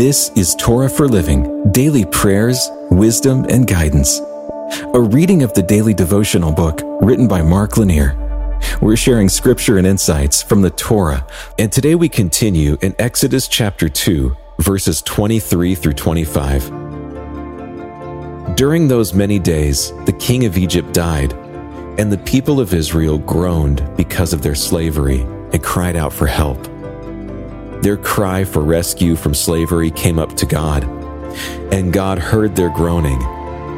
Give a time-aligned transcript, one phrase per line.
[0.00, 4.18] This is Torah for Living Daily Prayers, Wisdom, and Guidance.
[4.94, 8.16] A reading of the daily devotional book written by Mark Lanier.
[8.80, 11.26] We're sharing scripture and insights from the Torah,
[11.58, 18.56] and today we continue in Exodus chapter 2, verses 23 through 25.
[18.56, 21.34] During those many days, the king of Egypt died,
[21.98, 25.20] and the people of Israel groaned because of their slavery
[25.52, 26.69] and cried out for help.
[27.82, 30.84] Their cry for rescue from slavery came up to God,
[31.72, 33.22] and God heard their groaning,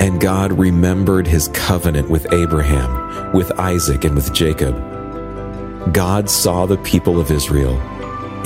[0.00, 4.76] and God remembered his covenant with Abraham, with Isaac, and with Jacob.
[5.92, 7.76] God saw the people of Israel,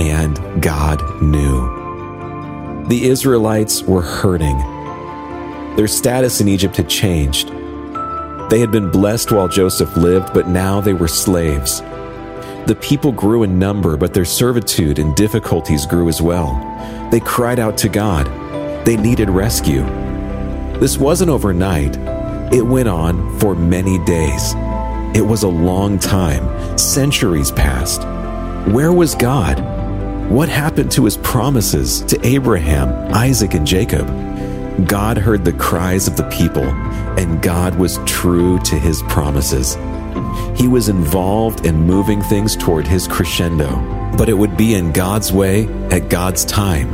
[0.00, 2.86] and God knew.
[2.88, 4.56] The Israelites were hurting.
[5.76, 7.48] Their status in Egypt had changed.
[8.48, 11.82] They had been blessed while Joseph lived, but now they were slaves.
[12.66, 16.54] The people grew in number, but their servitude and difficulties grew as well.
[17.10, 18.26] They cried out to God.
[18.86, 19.82] They needed rescue.
[20.78, 21.96] This wasn't overnight,
[22.52, 24.54] it went on for many days.
[25.14, 28.02] It was a long time, centuries passed.
[28.72, 29.58] Where was God?
[30.30, 34.08] What happened to his promises to Abraham, Isaac, and Jacob?
[34.86, 39.74] God heard the cries of the people, and God was true to his promises.
[40.58, 43.76] He was involved in moving things toward his crescendo,
[44.16, 46.88] but it would be in God's way at God's time.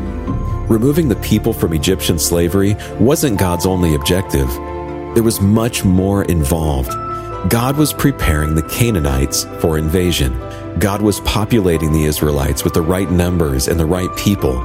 [0.69, 4.49] Removing the people from Egyptian slavery wasn't God's only objective.
[5.19, 6.93] There was much more involved.
[7.51, 10.39] God was preparing the Canaanites for invasion.
[10.79, 14.61] God was populating the Israelites with the right numbers and the right people.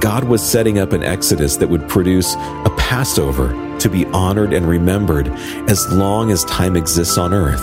[0.00, 4.66] God was setting up an exodus that would produce a Passover to be honored and
[4.66, 5.28] remembered
[5.70, 7.62] as long as time exists on earth.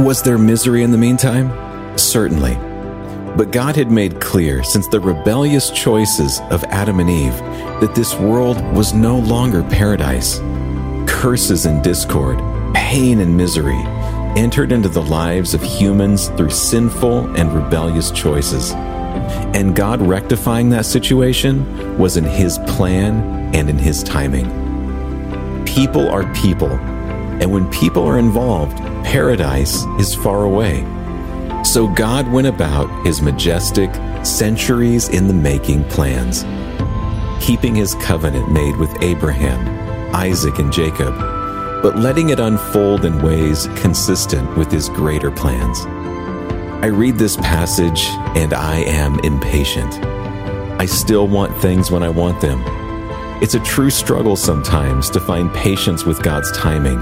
[0.00, 1.52] Was there misery in the meantime?
[1.96, 2.56] Certainly.
[3.36, 7.38] But God had made clear since the rebellious choices of Adam and Eve
[7.80, 10.40] that this world was no longer paradise.
[11.06, 12.38] Curses and discord,
[12.74, 13.82] pain and misery
[14.36, 18.72] entered into the lives of humans through sinful and rebellious choices.
[19.52, 24.46] And God rectifying that situation was in His plan and in His timing.
[25.64, 30.84] People are people, and when people are involved, paradise is far away.
[31.64, 33.90] So God went about his majestic,
[34.24, 36.44] centuries in the making plans,
[37.44, 39.60] keeping his covenant made with Abraham,
[40.14, 41.14] Isaac, and Jacob,
[41.82, 45.80] but letting it unfold in ways consistent with his greater plans.
[46.82, 48.04] I read this passage
[48.36, 49.94] and I am impatient.
[50.80, 52.62] I still want things when I want them.
[53.42, 56.98] It's a true struggle sometimes to find patience with God's timing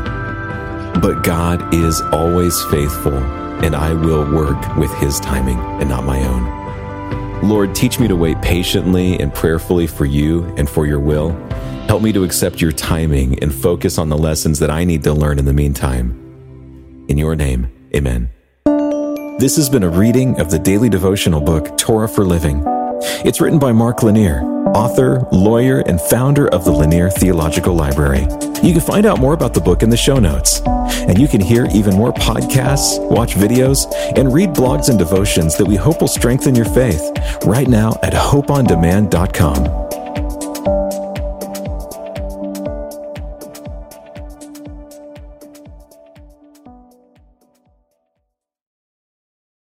[1.00, 6.24] but God is always faithful, and I will work with His timing and not my
[6.24, 6.57] own.
[7.42, 11.30] Lord, teach me to wait patiently and prayerfully for you and for your will.
[11.86, 15.12] Help me to accept your timing and focus on the lessons that I need to
[15.12, 16.10] learn in the meantime.
[17.08, 18.30] In your name, amen.
[19.38, 22.62] This has been a reading of the daily devotional book, Torah for Living.
[23.24, 24.42] It's written by Mark Lanier,
[24.74, 28.26] author, lawyer, and founder of the Lanier Theological Library.
[28.62, 30.60] You can find out more about the book in the show notes.
[30.64, 33.86] And you can hear even more podcasts, watch videos,
[34.16, 37.02] and read blogs and devotions that we hope will strengthen your faith
[37.44, 39.87] right now at hopeondemand.com.